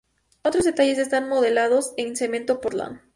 Otros 0.41 0.63
detalles 0.65 0.97
están 0.97 1.29
modelados 1.29 1.93
en 1.95 2.15
cemento 2.17 2.59
portland. 2.59 3.01